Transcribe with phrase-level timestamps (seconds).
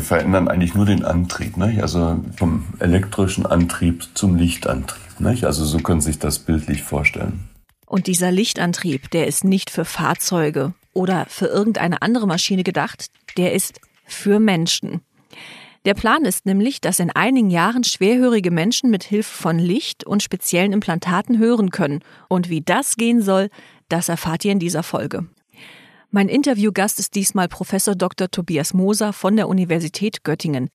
[0.00, 1.82] wir verändern eigentlich nur den Antrieb, nicht?
[1.82, 5.20] also vom elektrischen Antrieb zum Lichtantrieb.
[5.20, 5.44] Nicht?
[5.44, 7.48] Also so können Sie sich das bildlich vorstellen.
[7.84, 13.52] Und dieser Lichtantrieb, der ist nicht für Fahrzeuge oder für irgendeine andere Maschine gedacht, der
[13.52, 15.02] ist für Menschen.
[15.84, 20.22] Der Plan ist nämlich, dass in einigen Jahren schwerhörige Menschen mit Hilfe von Licht und
[20.22, 22.00] speziellen Implantaten hören können.
[22.28, 23.50] Und wie das gehen soll,
[23.90, 25.26] das erfahrt ihr in dieser Folge.
[26.12, 28.28] Mein Interviewgast ist diesmal Professor Dr.
[28.28, 30.70] Tobias Moser von der Universität Göttingen.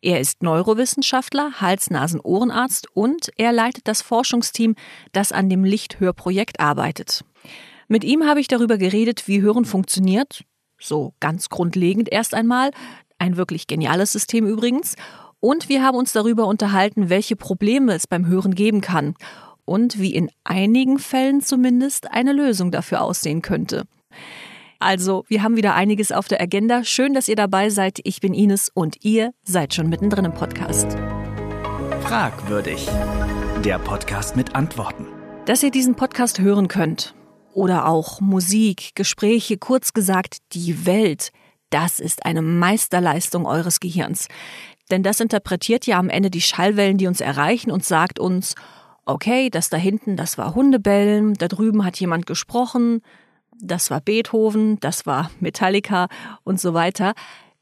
[0.00, 4.76] Er ist Neurowissenschaftler, Hals-Nasen-Ohrenarzt und er leitet das Forschungsteam,
[5.10, 7.24] das an dem Lichthörprojekt arbeitet.
[7.88, 10.44] Mit ihm habe ich darüber geredet, wie Hören funktioniert,
[10.80, 12.70] so ganz grundlegend erst einmal,
[13.18, 14.94] ein wirklich geniales System übrigens,
[15.40, 19.16] und wir haben uns darüber unterhalten, welche Probleme es beim Hören geben kann
[19.64, 23.82] und wie in einigen Fällen zumindest eine Lösung dafür aussehen könnte.
[24.78, 26.84] Also, wir haben wieder einiges auf der Agenda.
[26.84, 27.98] Schön, dass ihr dabei seid.
[28.04, 30.98] Ich bin Ines und ihr seid schon mittendrin im Podcast.
[32.02, 32.86] Fragwürdig.
[33.64, 35.06] Der Podcast mit Antworten.
[35.46, 37.14] Dass ihr diesen Podcast hören könnt
[37.54, 41.30] oder auch Musik, Gespräche, kurz gesagt die Welt,
[41.70, 44.28] das ist eine Meisterleistung eures Gehirns.
[44.90, 48.54] Denn das interpretiert ja am Ende die Schallwellen, die uns erreichen und sagt uns,
[49.06, 53.00] okay, das da hinten, das war Hundebellen, da drüben hat jemand gesprochen,
[53.60, 56.08] das war Beethoven, das war Metallica
[56.44, 57.14] und so weiter.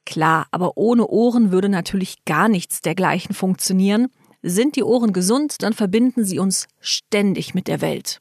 [0.07, 4.09] Klar, aber ohne Ohren würde natürlich gar nichts dergleichen funktionieren.
[4.43, 8.21] Sind die Ohren gesund, dann verbinden sie uns ständig mit der Welt.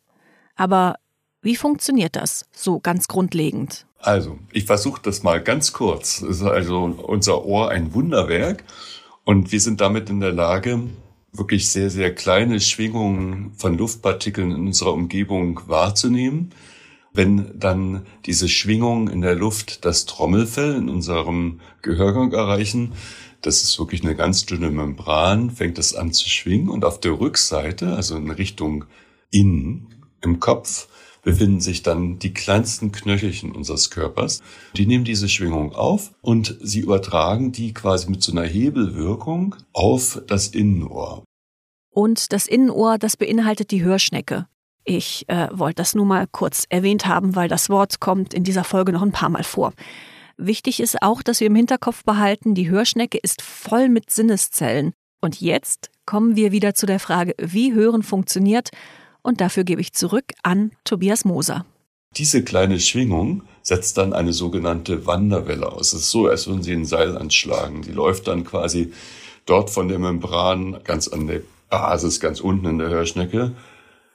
[0.55, 0.95] Aber
[1.41, 3.85] wie funktioniert das so ganz grundlegend?
[3.97, 6.21] Also, ich versuche das mal ganz kurz.
[6.21, 8.63] ist also unser Ohr ein Wunderwerk
[9.25, 10.81] und wir sind damit in der Lage,
[11.33, 16.53] wirklich sehr, sehr kleine Schwingungen von Luftpartikeln in unserer Umgebung wahrzunehmen
[17.13, 22.93] wenn dann diese Schwingungen in der Luft das Trommelfell in unserem Gehörgang erreichen,
[23.41, 27.19] das ist wirklich eine ganz dünne Membran, fängt es an zu schwingen und auf der
[27.19, 28.85] Rückseite, also in Richtung
[29.31, 29.87] innen
[30.21, 30.87] im Kopf,
[31.23, 34.41] befinden sich dann die kleinsten Knöchelchen unseres Körpers.
[34.75, 40.21] Die nehmen diese Schwingung auf und sie übertragen die quasi mit so einer Hebelwirkung auf
[40.27, 41.23] das Innenohr.
[41.91, 44.47] Und das Innenohr, das beinhaltet die Hörschnecke.
[44.85, 48.63] Ich äh, wollte das nur mal kurz erwähnt haben, weil das Wort kommt in dieser
[48.63, 49.73] Folge noch ein paar Mal vor.
[50.37, 54.93] Wichtig ist auch, dass wir im Hinterkopf behalten, die Hörschnecke ist voll mit Sinneszellen.
[55.21, 58.69] Und jetzt kommen wir wieder zu der Frage, wie Hören funktioniert.
[59.21, 61.65] Und dafür gebe ich zurück an Tobias Moser.
[62.17, 65.93] Diese kleine Schwingung setzt dann eine sogenannte Wanderwelle aus.
[65.93, 67.81] Es ist so, als würden Sie ein Seil anschlagen.
[67.81, 68.91] Die läuft dann quasi
[69.45, 73.53] dort von der Membran ganz an der Basis, ganz unten in der Hörschnecke,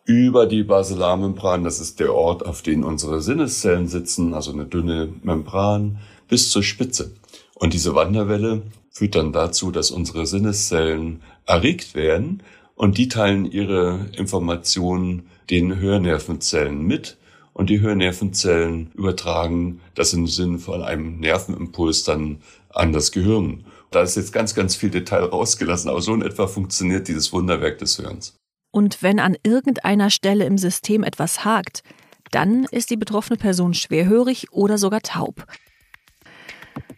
[0.09, 5.13] über die Basilarmembran, das ist der Ort, auf dem unsere Sinneszellen sitzen, also eine dünne
[5.23, 5.99] Membran,
[6.29, 7.13] bis zur Spitze.
[7.57, 12.43] Und diese Wanderwelle führt dann dazu, dass unsere Sinneszellen erregt werden
[12.75, 17.19] und die teilen ihre Informationen den Hörnervenzellen mit
[17.53, 22.39] und die Hörnervenzellen übertragen das im Sinne von einem Nervenimpuls dann
[22.71, 23.67] an das Gehirn.
[23.91, 27.77] Da ist jetzt ganz, ganz viel Detail rausgelassen, aber so in etwa funktioniert dieses Wunderwerk
[27.77, 28.39] des Hörens.
[28.71, 31.83] Und wenn an irgendeiner Stelle im System etwas hakt,
[32.31, 35.47] dann ist die betroffene Person schwerhörig oder sogar taub.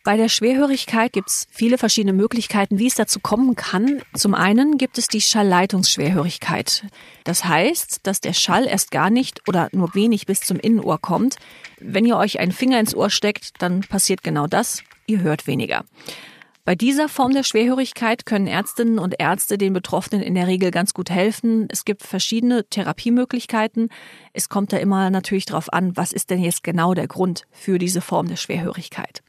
[0.03, 4.01] Bei der Schwerhörigkeit gibt es viele verschiedene Möglichkeiten, wie es dazu kommen kann.
[4.15, 6.87] Zum einen gibt es die Schallleitungsschwerhörigkeit.
[7.25, 11.37] Das heißt, dass der Schall erst gar nicht oder nur wenig bis zum Innenohr kommt.
[11.79, 14.83] Wenn ihr euch einen Finger ins Ohr steckt, dann passiert genau das.
[15.07, 15.85] Ihr hört weniger.
[16.65, 20.93] Bei dieser Form der Schwerhörigkeit können Ärztinnen und Ärzte den Betroffenen in der Regel ganz
[20.93, 21.67] gut helfen.
[21.71, 23.89] Es gibt verschiedene Therapiemöglichkeiten.
[24.35, 27.79] Es kommt da immer natürlich darauf an, was ist denn jetzt genau der Grund für
[27.79, 29.23] diese Form der Schwerhörigkeit.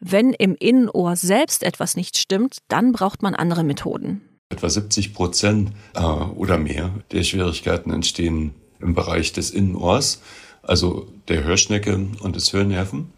[0.00, 4.22] Wenn im Innenohr selbst etwas nicht stimmt, dann braucht man andere Methoden.
[4.48, 10.22] Etwa 70 Prozent äh, oder mehr der Schwierigkeiten entstehen im Bereich des Innenohrs,
[10.62, 13.12] also der Hörschnecke und des Hörnerven.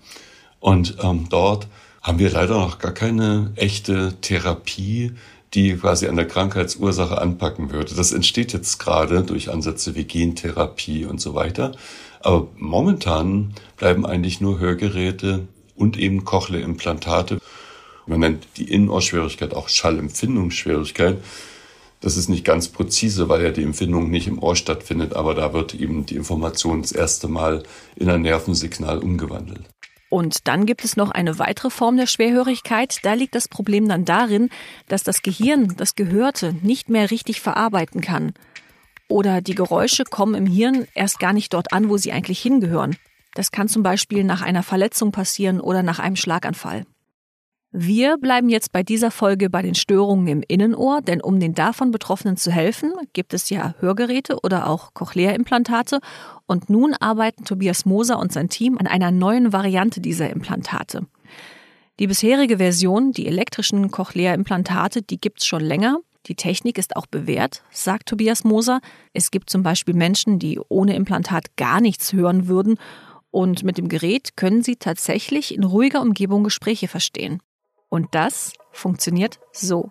[0.58, 1.68] Und ähm, dort
[2.00, 5.12] haben wir leider noch gar keine echte Therapie,
[5.54, 7.94] die quasi an der Krankheitsursache anpacken würde.
[7.94, 11.72] Das entsteht jetzt gerade durch Ansätze wie Gentherapie und so weiter.
[12.20, 17.38] Aber momentan bleiben eigentlich nur Hörgeräte und eben Cochlea-Implantate.
[18.06, 21.18] Man nennt die Innenohrschwierigkeit auch Schallempfindungsschwierigkeit.
[22.00, 25.52] Das ist nicht ganz präzise, weil ja die Empfindung nicht im Ohr stattfindet, aber da
[25.52, 27.62] wird eben die Information das erste Mal
[27.96, 29.64] in ein Nervensignal umgewandelt.
[30.10, 32.98] Und dann gibt es noch eine weitere Form der Schwerhörigkeit.
[33.04, 34.50] Da liegt das Problem dann darin,
[34.88, 38.34] dass das Gehirn das Gehörte nicht mehr richtig verarbeiten kann.
[39.08, 42.96] Oder die Geräusche kommen im Hirn erst gar nicht dort an, wo sie eigentlich hingehören.
[43.34, 46.84] Das kann zum Beispiel nach einer Verletzung passieren oder nach einem Schlaganfall.
[47.72, 51.92] Wir bleiben jetzt bei dieser Folge bei den Störungen im Innenohr, denn um den davon
[51.92, 56.00] Betroffenen zu helfen, gibt es ja Hörgeräte oder auch Cochlea-Implantate.
[56.46, 61.06] Und nun arbeiten Tobias Moser und sein Team an einer neuen Variante dieser Implantate.
[62.00, 65.98] Die bisherige Version, die elektrischen Cochlea-Implantate, die gibt's schon länger.
[66.26, 68.80] Die Technik ist auch bewährt, sagt Tobias Moser.
[69.12, 72.78] Es gibt zum Beispiel Menschen, die ohne Implantat gar nichts hören würden.
[73.30, 77.40] Und mit dem Gerät können sie tatsächlich in ruhiger Umgebung Gespräche verstehen.
[77.90, 79.90] Und das funktioniert so.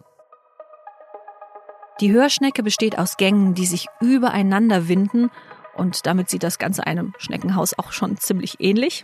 [2.01, 5.29] Die Hörschnecke besteht aus Gängen, die sich übereinander winden
[5.75, 9.03] und damit sieht das Ganze einem Schneckenhaus auch schon ziemlich ähnlich.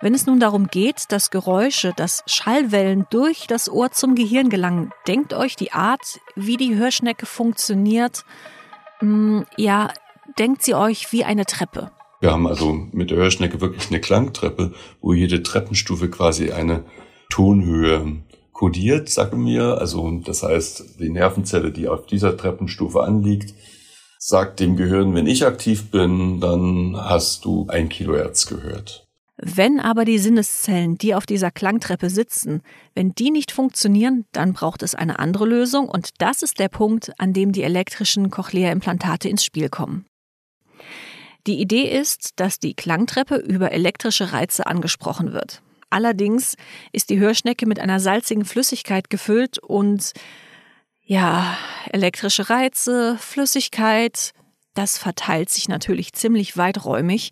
[0.00, 4.92] Wenn es nun darum geht, dass Geräusche, dass Schallwellen durch das Ohr zum Gehirn gelangen,
[5.06, 8.24] denkt euch die Art, wie die Hörschnecke funktioniert,
[8.98, 9.88] hm, ja,
[10.38, 11.90] denkt sie euch wie eine Treppe.
[12.20, 16.84] Wir haben also mit der Hörschnecke wirklich eine Klangtreppe, wo jede Treppenstufe quasi eine
[17.36, 18.22] Tonhöhe
[18.52, 19.76] kodiert, sagen wir.
[19.76, 23.52] Also das heißt, die Nervenzelle, die auf dieser Treppenstufe anliegt,
[24.18, 29.06] sagt dem Gehirn, wenn ich aktiv bin, dann hast du ein Kilohertz gehört.
[29.36, 32.62] Wenn aber die Sinneszellen, die auf dieser Klangtreppe sitzen,
[32.94, 37.12] wenn die nicht funktionieren, dann braucht es eine andere Lösung und das ist der Punkt,
[37.18, 40.06] an dem die elektrischen Cochlea-Implantate ins Spiel kommen.
[41.46, 45.60] Die Idee ist, dass die Klangtreppe über elektrische Reize angesprochen wird.
[45.90, 46.56] Allerdings
[46.92, 50.12] ist die Hörschnecke mit einer salzigen Flüssigkeit gefüllt und
[51.02, 51.56] ja,
[51.92, 54.32] elektrische Reize, Flüssigkeit,
[54.74, 57.30] das verteilt sich natürlich ziemlich weiträumig.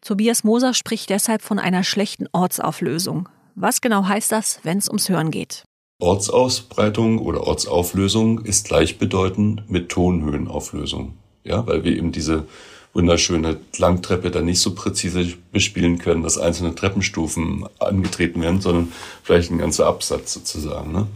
[0.00, 3.28] Tobias Moser spricht deshalb von einer schlechten Ortsauflösung.
[3.54, 5.64] Was genau heißt das, wenn es ums Hören geht?
[6.00, 11.18] Ortsausbreitung oder Ortsauflösung ist gleichbedeutend mit Tonhöhenauflösung.
[11.44, 12.46] Ja, weil wir eben diese
[12.92, 18.92] wunderschöne Langtreppe dann nicht so präzise bespielen können, dass einzelne Treppenstufen angetreten werden, sondern
[19.22, 20.92] vielleicht ein ganzer Absatz sozusagen.
[20.92, 21.06] Ne?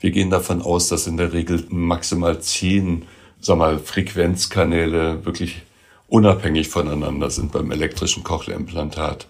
[0.00, 3.04] Wir gehen davon aus, dass in der Regel maximal zehn
[3.40, 5.62] sag mal, Frequenzkanäle wirklich
[6.08, 9.26] unabhängig voneinander sind beim elektrischen Cochlea-Implantat.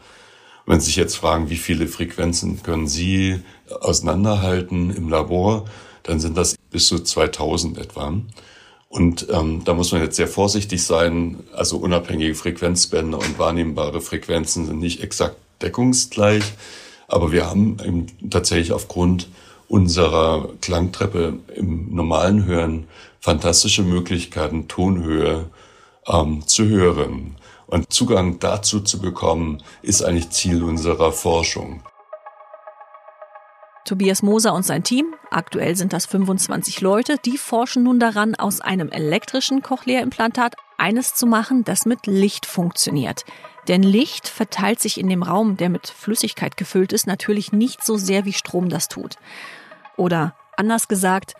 [0.66, 3.40] Wenn Sie sich jetzt fragen, wie viele Frequenzen können Sie
[3.80, 5.64] auseinanderhalten im Labor,
[6.02, 8.14] dann sind das bis zu 2000 etwa.
[8.88, 11.44] Und ähm, da muss man jetzt sehr vorsichtig sein.
[11.54, 16.44] Also unabhängige Frequenzbänder und wahrnehmbare Frequenzen sind nicht exakt deckungsgleich.
[17.06, 19.28] Aber wir haben eben tatsächlich aufgrund
[19.68, 22.88] unserer Klangtreppe im normalen Hören
[23.20, 25.50] fantastische Möglichkeiten, Tonhöhe
[26.06, 27.36] ähm, zu hören.
[27.66, 31.82] Und Zugang dazu zu bekommen, ist eigentlich Ziel unserer Forschung.
[33.88, 38.60] Tobias Moser und sein Team, aktuell sind das 25 Leute, die forschen nun daran, aus
[38.60, 43.24] einem elektrischen Cochlea-Implantat eines zu machen, das mit Licht funktioniert.
[43.66, 47.96] Denn Licht verteilt sich in dem Raum, der mit Flüssigkeit gefüllt ist, natürlich nicht so
[47.96, 49.14] sehr wie Strom das tut.
[49.96, 51.32] Oder anders gesagt,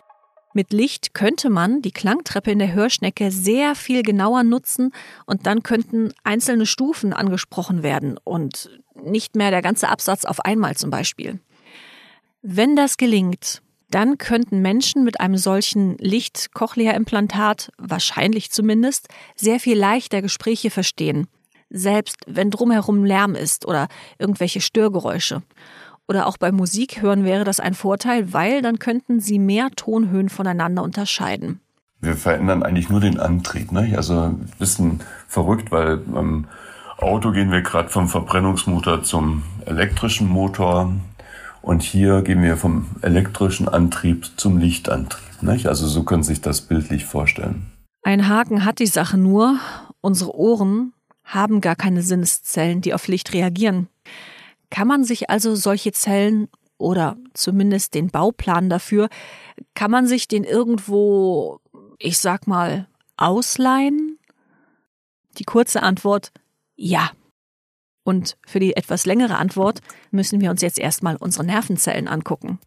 [0.55, 4.91] mit Licht könnte man die Klangtreppe in der Hörschnecke sehr viel genauer nutzen
[5.27, 10.75] und dann könnten einzelne Stufen angesprochen werden und nicht mehr der ganze Absatz auf einmal
[10.75, 11.39] zum Beispiel.
[12.41, 20.21] Wenn das gelingt, dann könnten Menschen mit einem solchen Licht-Cochlea-Implantat, wahrscheinlich zumindest, sehr viel leichter
[20.21, 21.27] Gespräche verstehen.
[21.69, 23.87] Selbst wenn drumherum Lärm ist oder
[24.17, 25.41] irgendwelche Störgeräusche.
[26.07, 30.29] Oder auch bei Musik hören wäre das ein Vorteil, weil dann könnten sie mehr Tonhöhen
[30.29, 31.59] voneinander unterscheiden.
[32.01, 33.71] Wir verändern eigentlich nur den Antrieb.
[33.71, 33.93] Ne?
[33.95, 36.47] Also ein bisschen verrückt, weil beim
[36.97, 40.93] Auto gehen wir gerade vom Verbrennungsmotor zum elektrischen Motor.
[41.61, 45.41] Und hier gehen wir vom elektrischen Antrieb zum Lichtantrieb.
[45.41, 45.67] Nicht?
[45.67, 47.71] Also so können Sie sich das bildlich vorstellen.
[48.03, 49.59] Ein Haken hat die Sache nur.
[50.01, 53.87] Unsere Ohren haben gar keine Sinneszellen, die auf Licht reagieren.
[54.69, 56.47] Kann man sich also solche Zellen
[56.79, 59.09] oder zumindest den Bauplan dafür,
[59.75, 61.59] kann man sich den irgendwo,
[61.99, 62.87] ich sag mal,
[63.17, 64.17] ausleihen?
[65.37, 66.31] Die kurze Antwort,
[66.75, 67.11] ja.
[68.03, 72.59] Und für die etwas längere Antwort müssen wir uns jetzt erstmal unsere Nervenzellen angucken.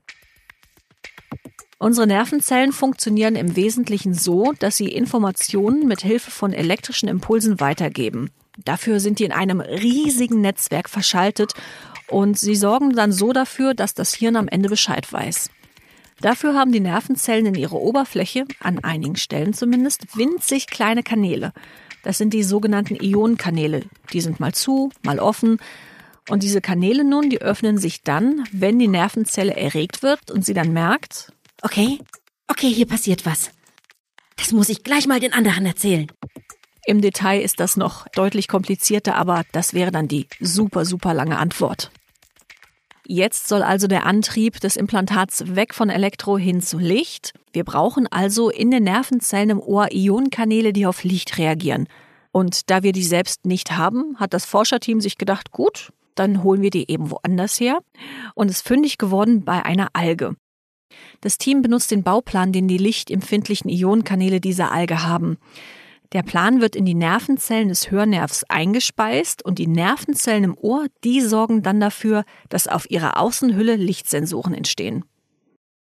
[1.79, 8.31] Unsere Nervenzellen funktionieren im Wesentlichen so, dass sie Informationen mit Hilfe von elektrischen Impulsen weitergeben.
[8.65, 11.55] Dafür sind die in einem riesigen Netzwerk verschaltet
[12.07, 15.51] und sie sorgen dann so dafür, dass das Hirn am Ende Bescheid weiß.
[16.21, 21.53] Dafür haben die Nervenzellen in ihrer Oberfläche, an einigen Stellen zumindest, winzig kleine Kanäle.
[22.03, 23.85] Das sind die sogenannten Ionenkanäle.
[24.13, 25.59] Die sind mal zu, mal offen.
[26.29, 30.55] Und diese Kanäle nun, die öffnen sich dann, wenn die Nervenzelle erregt wird und sie
[30.55, 31.33] dann merkt,
[31.63, 31.99] okay,
[32.49, 33.51] okay, hier passiert was.
[34.37, 36.11] Das muss ich gleich mal den anderen erzählen.
[36.85, 41.39] Im Detail ist das noch deutlich komplizierter, aber das wäre dann die super, super lange
[41.39, 41.93] Antwort.
[43.07, 47.33] Jetzt soll also der Antrieb des Implantats weg von Elektro hin zu Licht.
[47.53, 51.89] Wir brauchen also in den Nervenzellen im Ohr Ionenkanäle, die auf Licht reagieren.
[52.31, 56.63] Und da wir die selbst nicht haben, hat das Forscherteam sich gedacht, gut, dann holen
[56.63, 57.81] wir die eben woanders her
[58.35, 60.37] und ist fündig geworden bei einer Alge.
[61.21, 65.39] Das Team benutzt den Bauplan, den die lichtempfindlichen Ionenkanäle dieser Alge haben.
[66.13, 71.23] Der Plan wird in die Nervenzellen des Hörnervs eingespeist und die Nervenzellen im Ohr, die
[71.23, 75.05] sorgen dann dafür, dass auf ihrer Außenhülle Lichtsensoren entstehen.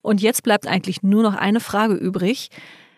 [0.02, 2.50] Und jetzt bleibt eigentlich nur noch eine Frage übrig.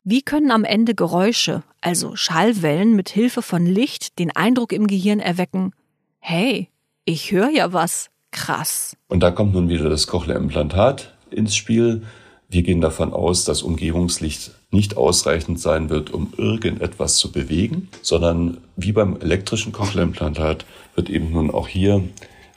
[0.04, 5.20] Wie können am Ende Geräusche, also Schallwellen mit Hilfe von Licht, den Eindruck im Gehirn
[5.20, 5.72] erwecken,
[6.20, 6.70] hey,
[7.06, 8.10] ich höre ja was.
[8.32, 8.96] Krass.
[9.08, 12.04] Und da kommt nun wieder das Cochlea-Implantat ins Spiel.
[12.50, 18.58] Wir gehen davon aus, dass Umgebungslicht nicht ausreichend sein wird, um irgendetwas zu bewegen, sondern
[18.76, 20.66] wie beim elektrischen Cochlea-Implantat
[20.96, 22.04] wird eben nun auch hier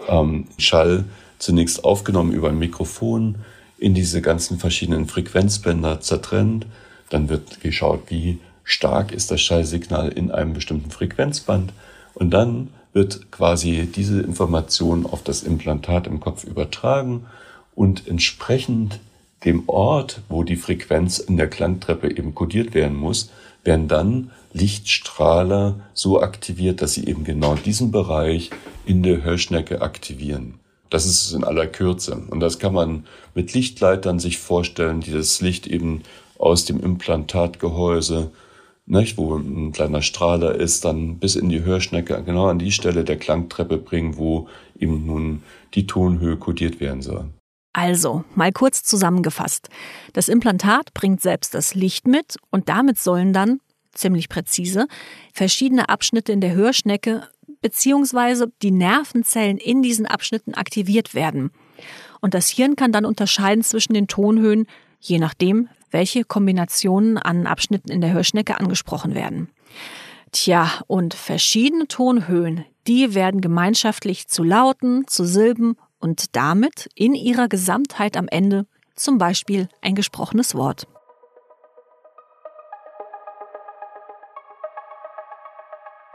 [0.09, 1.05] ähm, Schall
[1.39, 3.37] zunächst aufgenommen über ein Mikrofon,
[3.79, 6.67] in diese ganzen verschiedenen Frequenzbänder zertrennt.
[7.11, 11.73] Dann wird geschaut, wie stark ist das Schallsignal in einem bestimmten Frequenzband.
[12.15, 17.27] Und dann wird quasi diese Information auf das Implantat im Kopf übertragen
[17.75, 18.99] und entsprechend
[19.45, 23.31] dem Ort, wo die Frequenz in der Klangtreppe eben kodiert werden muss,
[23.65, 28.51] werden dann Lichtstrahler so aktiviert, dass sie eben genau diesen Bereich
[28.87, 30.55] in der Hörschnecke aktivieren.
[30.91, 32.23] Das ist es in aller Kürze.
[32.31, 33.05] Und das kann man
[33.35, 36.03] mit Lichtleitern sich vorstellen, die das Licht eben
[36.39, 38.31] aus dem Implantatgehäuse
[38.87, 43.05] nicht, wo ein kleiner Strahler ist, dann bis in die Hörschnecke, genau an die Stelle
[43.05, 45.43] der Klangtreppe bringen, wo eben nun
[45.75, 47.27] die Tonhöhe kodiert werden soll.
[47.79, 49.69] Also, mal kurz zusammengefasst.
[50.13, 53.61] Das Implantat bringt selbst das Licht mit und damit sollen dann,
[53.93, 54.89] ziemlich präzise,
[55.33, 57.29] verschiedene Abschnitte in der Hörschnecke
[57.61, 58.47] bzw.
[58.63, 61.53] die Nervenzellen in diesen Abschnitten aktiviert werden.
[62.21, 64.67] Und das Hirn kann dann unterscheiden zwischen den Tonhöhen,
[64.99, 69.51] je nachdem, welche Kombinationen an Abschnitten in der Hörschnecke angesprochen werden.
[70.33, 77.49] Tja, und verschiedene Tonhöhen, die werden gemeinschaftlich zu Lauten, zu Silben und damit in ihrer
[77.49, 80.87] Gesamtheit am Ende zum Beispiel ein gesprochenes Wort.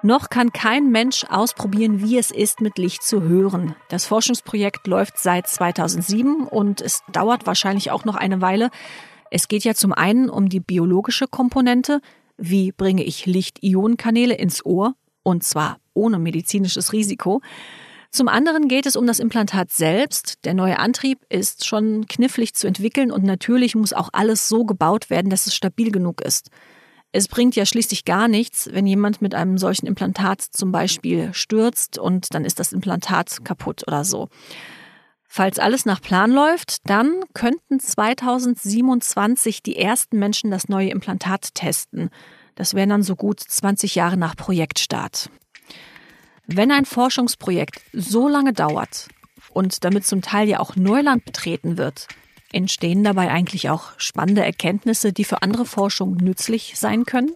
[0.05, 3.73] Noch kann kein Mensch ausprobieren, wie es ist, mit Licht zu hören.
[3.87, 8.69] Das Forschungsprojekt läuft seit 2007 und es dauert wahrscheinlich auch noch eine Weile,
[9.35, 12.01] es geht ja zum einen um die biologische Komponente,
[12.37, 17.41] wie bringe ich Licht-Ionen-Kanäle ins Ohr, und zwar ohne medizinisches Risiko.
[18.13, 20.45] Zum anderen geht es um das Implantat selbst.
[20.45, 25.09] Der neue Antrieb ist schon knifflig zu entwickeln und natürlich muss auch alles so gebaut
[25.09, 26.51] werden, dass es stabil genug ist.
[27.11, 31.97] Es bringt ja schließlich gar nichts, wenn jemand mit einem solchen Implantat zum Beispiel stürzt
[31.97, 34.29] und dann ist das Implantat kaputt oder so.
[35.27, 42.11] Falls alles nach Plan läuft, dann könnten 2027 die ersten Menschen das neue Implantat testen.
[42.53, 45.31] Das wären dann so gut 20 Jahre nach Projektstart.
[46.47, 49.07] Wenn ein Forschungsprojekt so lange dauert
[49.53, 52.07] und damit zum Teil ja auch Neuland betreten wird,
[52.51, 57.31] entstehen dabei eigentlich auch spannende Erkenntnisse, die für andere Forschung nützlich sein können?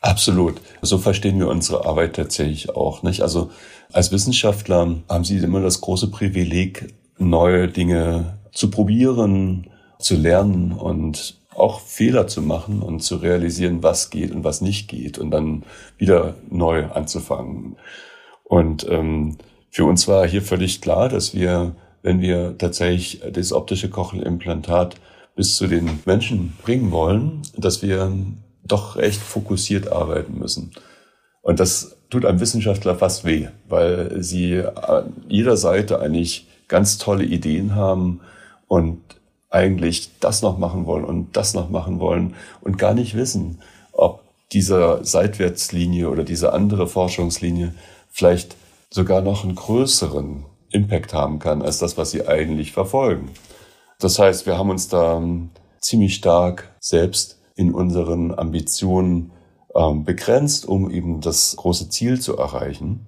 [0.00, 0.60] Absolut.
[0.82, 3.22] So verstehen wir unsere Arbeit tatsächlich auch, nicht?
[3.22, 3.50] Also
[3.92, 11.38] als Wissenschaftler haben Sie immer das große Privileg, neue Dinge zu probieren, zu lernen und
[11.54, 15.64] auch Fehler zu machen und zu realisieren, was geht und was nicht geht und dann
[15.96, 17.76] wieder neu anzufangen.
[18.54, 19.36] Und ähm,
[19.68, 24.94] für uns war hier völlig klar, dass wir, wenn wir tatsächlich das optische Kochelimplantat
[25.34, 28.12] bis zu den Menschen bringen wollen, dass wir
[28.62, 30.70] doch recht fokussiert arbeiten müssen.
[31.42, 37.24] Und das tut einem Wissenschaftler fast weh, weil sie an jeder Seite eigentlich ganz tolle
[37.24, 38.20] Ideen haben
[38.68, 39.00] und
[39.50, 43.58] eigentlich das noch machen wollen und das noch machen wollen und gar nicht wissen,
[43.90, 47.74] ob diese Seitwärtslinie oder diese andere Forschungslinie
[48.14, 48.56] vielleicht
[48.90, 53.30] sogar noch einen größeren Impact haben kann als das, was sie eigentlich verfolgen.
[53.98, 55.22] Das heißt, wir haben uns da
[55.80, 59.32] ziemlich stark selbst in unseren Ambitionen
[59.74, 63.06] ähm, begrenzt, um eben das große Ziel zu erreichen.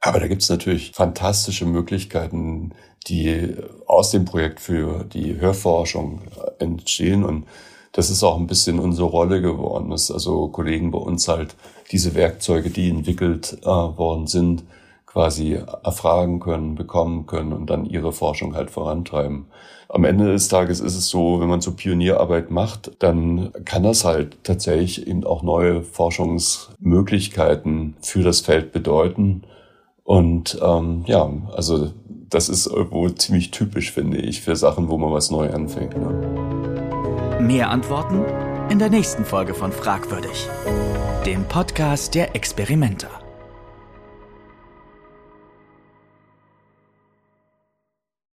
[0.00, 2.72] Aber da gibt es natürlich fantastische Möglichkeiten,
[3.06, 3.54] die
[3.86, 6.22] aus dem Projekt für die Hörforschung
[6.58, 7.24] entstehen.
[7.24, 7.46] Und
[7.92, 11.54] das ist auch ein bisschen unsere Rolle geworden, dass also Kollegen bei uns halt
[11.90, 14.64] diese Werkzeuge, die entwickelt äh, worden sind,
[15.06, 19.46] quasi erfragen können, bekommen können und dann ihre Forschung halt vorantreiben.
[19.88, 24.04] Am Ende des Tages ist es so, wenn man so Pionierarbeit macht, dann kann das
[24.04, 29.42] halt tatsächlich eben auch neue Forschungsmöglichkeiten für das Feld bedeuten.
[30.04, 31.90] Und ähm, ja, also
[32.28, 35.96] das ist irgendwo ziemlich typisch, finde ich, für Sachen, wo man was neu anfängt.
[35.96, 37.40] Ne?
[37.40, 38.24] Mehr Antworten
[38.70, 40.48] in der nächsten Folge von Fragwürdig,
[41.26, 43.19] dem Podcast der Experimenter.